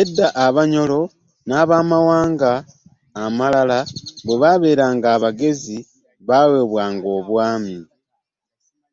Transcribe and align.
Edda 0.00 0.26
abanyoro 0.46 1.00
n'abamawanga 1.46 2.52
amalala 3.24 3.80
bwe 4.24 4.36
babeeranga 4.42 5.06
abagezi 5.16 5.78
baweebwanga 6.28 7.08
obwami. 7.18 7.76